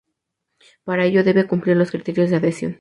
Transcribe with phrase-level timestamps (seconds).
[0.83, 2.69] Para ello, debe cumplir los criterios de adhesión.